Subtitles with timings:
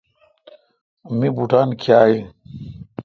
[1.17, 2.23] می بوٹان کاں این۔